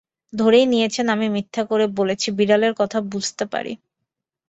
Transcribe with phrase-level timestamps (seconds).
[0.33, 3.73] ধরেই নিয়েছেন আমি মিথ্যা করে বলেছি-বিড়ালের কথা বুঝতে পারি।